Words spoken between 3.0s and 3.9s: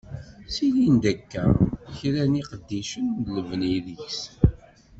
n lebni